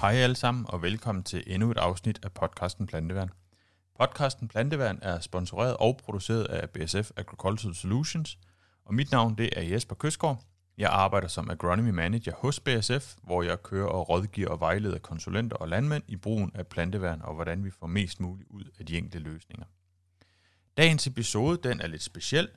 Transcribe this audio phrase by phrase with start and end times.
[0.00, 3.30] Hej alle sammen, og velkommen til endnu et afsnit af podcasten Planteværn.
[3.98, 8.38] Podcasten Planteværn er sponsoreret og produceret af BSF Agricultural Solutions,
[8.84, 10.44] og mit navn det er Jesper Køsgaard.
[10.78, 15.56] Jeg arbejder som agronomy manager hos BSF, hvor jeg kører og rådgiver og vejleder konsulenter
[15.56, 18.98] og landmænd i brugen af planteværn og hvordan vi får mest muligt ud af de
[18.98, 19.66] enkelte løsninger.
[20.76, 22.48] Dagens episode den er lidt speciel.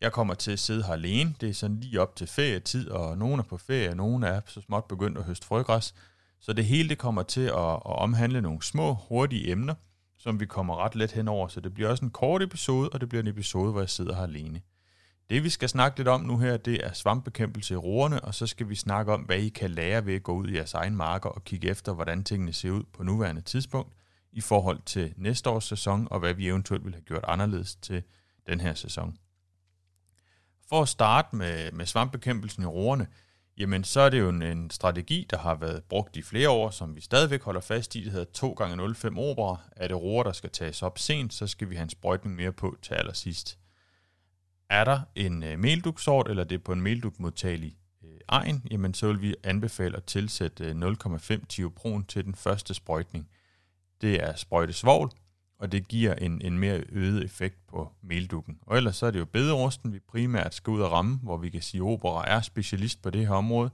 [0.00, 1.34] Jeg kommer til at sidde her alene.
[1.40, 4.40] Det er sådan lige op til ferietid, og nogen er på ferie, og nogen er
[4.46, 5.94] så småt begyndt at høste frøgræs.
[6.40, 9.74] Så det hele det kommer til at, at omhandle nogle små, hurtige emner,
[10.18, 11.48] som vi kommer ret let henover.
[11.48, 14.14] Så det bliver også en kort episode, og det bliver en episode, hvor jeg sidder
[14.14, 14.60] her alene.
[15.30, 18.46] Det vi skal snakke lidt om nu her, det er svampbekæmpelse i roerne, og så
[18.46, 20.96] skal vi snakke om, hvad I kan lære ved at gå ud i jeres egen
[20.96, 23.92] marker og kigge efter, hvordan tingene ser ud på nuværende tidspunkt
[24.32, 28.02] i forhold til næste års sæson, og hvad vi eventuelt vil have gjort anderledes til
[28.46, 29.16] den her sæson.
[30.68, 33.06] For at starte med, med svampbekæmpelsen i roerne,
[33.60, 36.70] jamen så er det jo en, en strategi, der har været brugt i flere år,
[36.70, 38.04] som vi stadigvæk holder fast i.
[38.04, 39.60] Det hedder 2 gange 05 opera.
[39.76, 42.52] Er det roer, der skal tages op sent, så skal vi have en sprøjtning mere
[42.52, 43.58] på til allersidst.
[44.70, 49.06] Er der en øh, melduksort, eller det er på en meldugmodtagelig øh, egen, jamen så
[49.06, 53.28] vil vi anbefale at tilsætte øh, 0,5 tiopron til den første sprøjtning.
[54.00, 55.10] Det er sprøjtesvogl,
[55.60, 58.58] og det giver en, en mere øget effekt på meldukken.
[58.66, 61.50] Og ellers så er det jo bederosten, vi primært skal ud og ramme, hvor vi
[61.50, 63.70] kan sige, at Opera er specialist på det her område.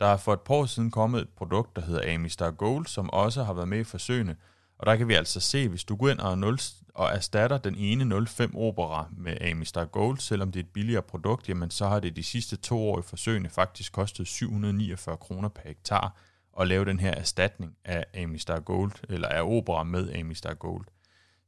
[0.00, 3.10] Der er for et par år siden kommet et produkt, der hedder Amistar Gold, som
[3.10, 4.36] også har været med i forsøgene.
[4.78, 6.58] Og der kan vi altså se, hvis du går ind og, 0,
[6.94, 11.48] og erstatter den ene 05 Opera med Amistar Gold, selvom det er et billigere produkt,
[11.48, 15.62] jamen så har det de sidste to år i forsøgene faktisk kostet 749 kroner per
[15.64, 16.16] hektar
[16.60, 20.84] at lave den her erstatning af Amistar Gold, eller af Opera med Amistar Gold.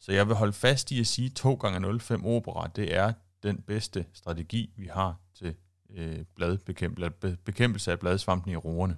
[0.05, 3.13] Så jeg vil holde fast i at sige, at 2 gange 05 Opera, det er
[3.43, 5.55] den bedste strategi, vi har til
[5.91, 8.97] øh, bladbekæmpelse, bekæmpelse af bladsvampen i roerne.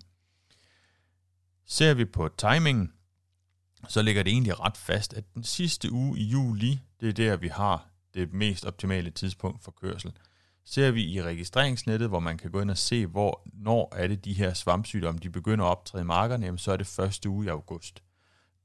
[1.66, 2.92] Ser vi på timingen,
[3.88, 7.36] så ligger det egentlig ret fast, at den sidste uge i juli, det er der,
[7.36, 10.12] vi har det mest optimale tidspunkt for kørsel.
[10.64, 14.25] Ser vi i registreringsnettet, hvor man kan gå ind og se, hvor når er det
[14.25, 17.47] de her svampsygdomme, de begynder at optræde i markerne, jamen så er det første uge
[17.47, 18.02] i august.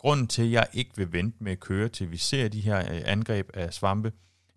[0.02, 2.80] Grunden til, at jeg ikke vil vente med at køre til vi ser de her
[2.80, 4.12] øh, angreb af svampe,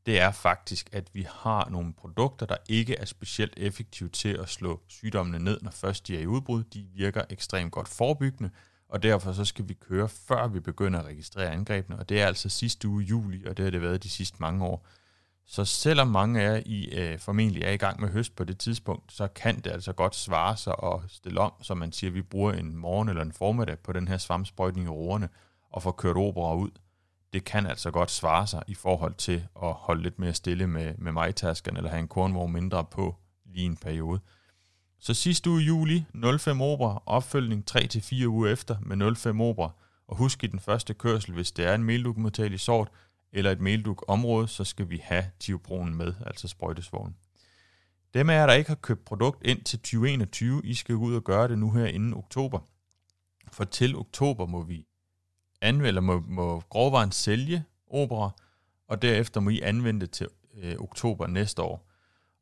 [0.07, 4.49] det er faktisk, at vi har nogle produkter, der ikke er specielt effektive til at
[4.49, 6.65] slå sygdommene ned, når først de er i udbrud.
[6.65, 8.51] De virker ekstremt godt forebyggende,
[8.89, 12.27] og derfor så skal vi køre, før vi begynder at registrere angrebene, og det er
[12.27, 14.87] altså sidste uge juli, og det har det været de sidste mange år.
[15.47, 18.59] Så selvom mange af jer I øh, formentlig er i gang med høst på det
[18.59, 22.15] tidspunkt, så kan det altså godt svare sig at stille om, så man siger, at
[22.15, 25.29] vi bruger en morgen eller en formiddag på den her svampsprøjtning i roerne
[25.71, 26.71] og får kørt opera ud.
[27.33, 30.95] Det kan altså godt svare sig i forhold til at holde lidt mere stille med,
[30.99, 33.17] med majtasken eller have en kornvogn mindre på
[33.47, 34.21] lige en periode.
[35.01, 36.07] Så sidste uge i juli,
[36.39, 39.71] 05 opera, opfølgning 3-4 uger efter med 05 opera,
[40.09, 42.89] og husk i den første kørsel, hvis det er en meldugmodtagelig sort,
[43.35, 47.17] eller et melduk-område, så skal vi have tiobronen med, altså sprøjtesvognen.
[48.15, 51.25] Dem af jer, der ikke har købt produkt ind til 2021, I skal ud og
[51.25, 52.59] gøre det nu her inden oktober.
[53.53, 54.87] For til oktober må vi
[55.61, 58.31] anvende, eller må, må grovvaren sælge opera,
[58.89, 61.91] og derefter må I anvende det til øh, oktober næste år.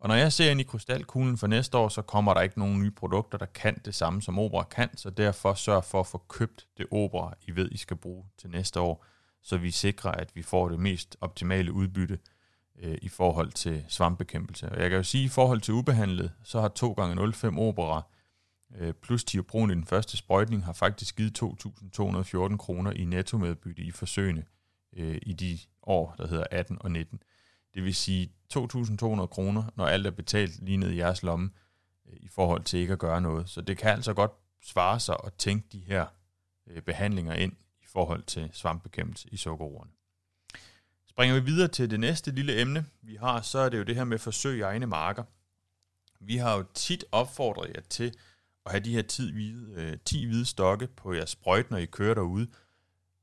[0.01, 2.81] Og når jeg ser ind i krystalkuglen for næste år, så kommer der ikke nogen
[2.81, 6.19] nye produkter, der kan det samme som opera kan, så derfor sørg for at få
[6.29, 9.05] købt det opera, I ved, I skal bruge til næste år
[9.43, 12.19] så vi sikrer, at vi får det mest optimale udbytte
[12.79, 14.69] øh, i forhold til svampbekæmpelse.
[14.69, 18.03] Og jeg kan jo sige, at i forhold til ubehandlet, så har 2x05 Opera
[18.77, 23.91] øh, plus tiopron i den første sprøjtning har faktisk givet 2.214 kroner i nettomedbytte i
[23.91, 24.45] forsøgene
[24.97, 27.23] øh, i de år, der hedder 18 og 19.
[27.75, 31.51] Det vil sige 2.200 kroner, når alt er betalt lige ned i jeres lomme,
[32.09, 33.49] øh, i forhold til ikke at gøre noget.
[33.49, 34.33] Så det kan altså godt
[34.63, 36.07] svare sig at tænke de her
[36.67, 37.53] øh, behandlinger ind
[37.93, 39.91] forhold til svampbekæmpelse i sukkerroerne.
[41.09, 43.95] Springer vi videre til det næste lille emne, vi har, så er det jo det
[43.95, 45.25] her med forsøg i egne marker.
[46.21, 48.15] Vi har jo tit opfordret jer til
[48.67, 51.87] at have de her 10 hvide, øh, 10 hvide stokke på jeres sprøjt, når I
[51.87, 52.49] kører derude.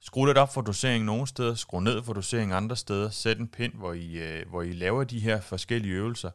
[0.01, 3.48] Skru lidt op for dosering nogle steder, skru ned for dosering andre steder, sæt en
[3.48, 6.31] pind, hvor I, øh, hvor I laver de her forskellige øvelser,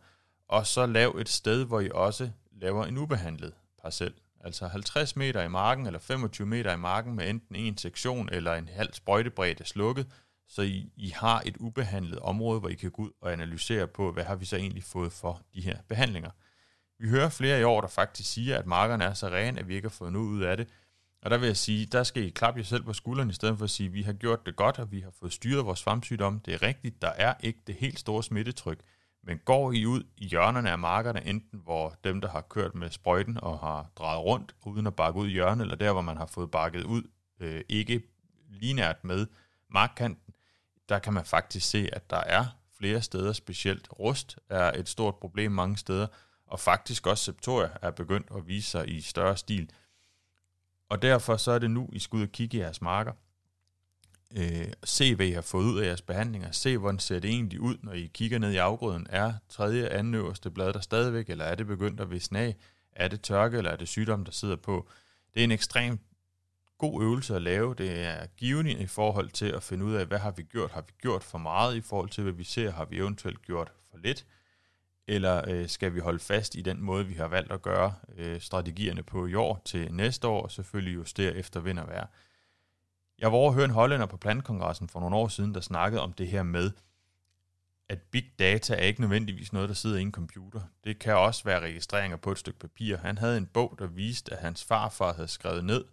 [0.49, 3.53] og så lav et sted, hvor I også laver en ubehandlet
[3.83, 4.13] parcel
[4.45, 8.55] altså 50 meter i marken eller 25 meter i marken med enten en sektion eller
[8.55, 10.07] en halv sprøjtebredde slukket,
[10.49, 14.13] så I, I har et ubehandlet område, hvor I kan gå ud og analysere på,
[14.13, 16.31] hvad har vi så egentlig fået for de her behandlinger.
[16.99, 19.75] Vi hører flere i år, der faktisk siger, at markerne er så rene, at vi
[19.75, 20.69] ikke har fået noget ud af det.
[21.23, 23.59] Og der vil jeg sige, der skal I klappe jer selv på skulderen, i stedet
[23.59, 25.79] for at sige, at vi har gjort det godt, og vi har fået styret vores
[25.79, 26.41] svampsygdom.
[26.41, 28.79] Det er rigtigt, der er ikke det helt store smittetryk,
[29.27, 32.91] men går I ud i hjørnerne af markerne, enten hvor dem, der har kørt med
[32.91, 36.17] sprøjten og har drejet rundt uden at bakke ud i hjørnet, eller der, hvor man
[36.17, 37.03] har fået bakket ud,
[37.41, 38.03] øh, ikke
[38.49, 39.27] linært med
[39.69, 40.35] markkanten,
[40.89, 42.45] der kan man faktisk se, at der er
[42.79, 46.07] flere steder, specielt rust er et stort problem mange steder,
[46.47, 49.71] og faktisk også septoria er begyndt at vise sig i større stil.
[50.89, 53.13] Og derfor så er det nu, I skal ud og kigge i jeres marker.
[54.37, 56.51] Øh, se, hvad I har fået ud af jeres behandlinger.
[56.51, 59.07] Se, hvordan ser det egentlig ud, når I kigger ned i afgrøden.
[59.11, 62.57] Er tredje, anden øverste blad der stadigvæk, eller er det begyndt at visne af?
[62.93, 64.89] Er det tørke, eller er det sygdom, der sidder på?
[65.35, 65.99] Det er en ekstrem
[66.79, 67.75] god øvelse at lave.
[67.75, 70.71] Det er givende i forhold til at finde ud af, hvad har vi gjort?
[70.71, 72.71] Har vi gjort for meget i forhold til, hvad vi ser?
[72.71, 74.27] Har vi eventuelt gjort for lidt?
[75.09, 78.41] Eller øh, skal vi holde fast i den måde, vi har valgt at gøre øh,
[78.41, 82.07] strategierne på i år til næste år, og selvfølgelig justere efter vind og vejr?
[83.19, 86.03] Jeg var over at høre en hollænder på Plantkongressen for nogle år siden, der snakkede
[86.03, 86.71] om det her med,
[87.89, 90.61] at big data er ikke nødvendigvis noget, der sidder i en computer.
[90.85, 92.97] Det kan også være registreringer på et stykke papir.
[92.97, 95.85] Han havde en bog, der viste, at hans farfar havde skrevet ned,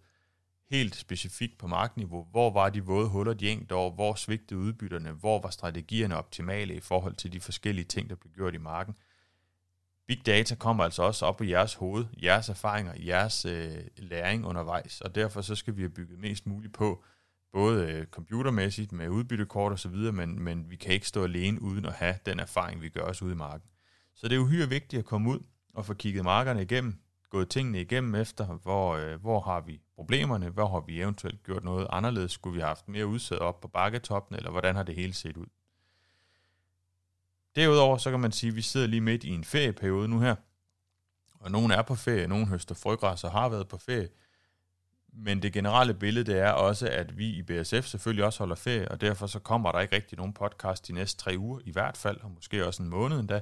[0.69, 5.11] helt specifikt på markniveau, hvor var de våde huller de enkelte år, hvor svigtede udbytterne,
[5.11, 8.95] hvor var strategierne optimale i forhold til de forskellige ting, der blev gjort i marken.
[10.07, 15.01] Big data kommer altså også op i jeres hoved, jeres erfaringer, jeres øh, læring undervejs,
[15.01, 17.03] og derfor så skal vi have bygget mest muligt på,
[17.53, 21.93] både øh, computermæssigt med udbyttekort osv., men, men vi kan ikke stå alene uden at
[21.93, 23.69] have den erfaring, vi gør os ude i marken.
[24.15, 25.39] Så det er uhyre vigtigt at komme ud
[25.73, 26.99] og få kigget markerne igennem,
[27.29, 31.63] gået tingene igennem efter, hvor, øh, hvor har vi problemerne, hvor har vi eventuelt gjort
[31.63, 34.95] noget anderledes, skulle vi have haft mere udsæt op på bakketoppen, eller hvordan har det
[34.95, 35.45] hele set ud.
[37.55, 40.35] Derudover så kan man sige, at vi sidder lige midt i en ferieperiode nu her,
[41.39, 44.09] og nogen er på ferie, nogen høster frøgræs og har været på ferie,
[45.13, 48.91] men det generelle billede det er også, at vi i BSF selvfølgelig også holder ferie,
[48.91, 51.97] og derfor så kommer der ikke rigtig nogen podcast de næste tre uger, i hvert
[51.97, 53.41] fald, og måske også en måned endda.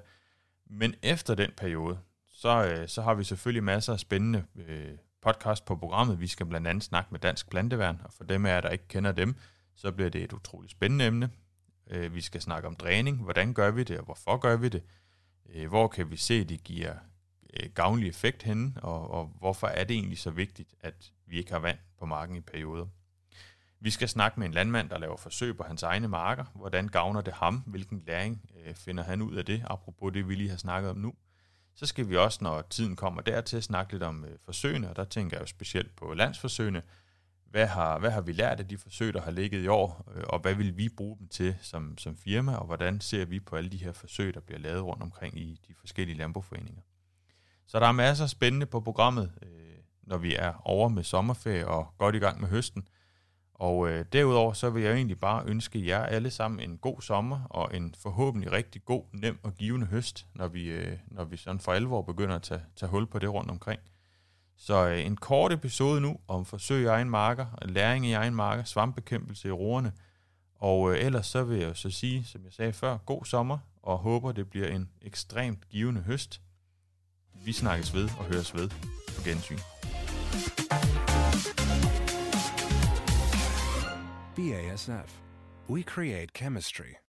[0.70, 4.92] Men efter den periode, så, øh, så har vi selvfølgelig masser af spændende øh,
[5.22, 6.20] podcast på programmet.
[6.20, 8.88] Vi skal blandt andet snakke med Dansk Planteværn, og for dem af jer, der ikke
[8.88, 9.36] kender dem,
[9.76, 11.30] så bliver det et utroligt spændende emne.
[11.90, 13.24] Øh, vi skal snakke om dræning.
[13.24, 14.84] Hvordan gør vi det, og hvorfor gør vi det?
[15.50, 16.94] Øh, hvor kan vi se, at det giver
[17.54, 21.52] øh, gavnlig effekt henne, og, og hvorfor er det egentlig så vigtigt, at vi ikke
[21.52, 22.86] har vand på marken i perioder?
[23.82, 26.46] Vi skal snakke med en landmand, der laver forsøg på hans egne marker.
[26.56, 27.64] Hvordan gavner det ham?
[27.66, 29.64] Hvilken læring øh, finder han ud af det?
[29.68, 31.14] Apropos det, vi lige har snakket om nu.
[31.76, 35.04] Så skal vi også, når tiden kommer dertil, snakke lidt om øh, forsøgene, og der
[35.04, 36.82] tænker jeg jo specielt på landsforsøgene.
[37.52, 40.24] Hvad har, hvad har vi lært af de forsøg, der har ligget i år, øh,
[40.30, 43.56] og hvad vil vi bruge dem til som, som firma, og hvordan ser vi på
[43.56, 46.82] alle de her forsøg, der bliver lavet rundt omkring i de forskellige landbrugforeninger.
[47.68, 49.50] Så der er masser af spændende på programmet, øh,
[50.04, 52.88] når vi er over med sommerferie og godt i gang med høsten.
[53.54, 57.44] Og øh, derudover så vil jeg egentlig bare ønske jer alle sammen en god sommer
[57.50, 61.60] og en forhåbentlig rigtig god, nem og givende høst, når vi, øh, når vi sådan
[61.60, 63.82] for alvor begynder at tage, tage hul på det rundt omkring.
[64.62, 68.64] Så øh, en kort episode nu om forsøg i egen marker, læring i egen marker,
[68.64, 69.92] svampbekæmpelse i roerne.
[70.56, 73.98] Og øh, ellers så vil jeg så sige, som jeg sagde før, god sommer, og
[73.98, 76.42] håber det bliver en ekstremt givende høst.
[77.46, 78.70] Vi snakkes ved og høres ved
[79.16, 79.60] på gensyn.
[84.36, 85.20] BASF.
[85.70, 87.09] We create chemistry.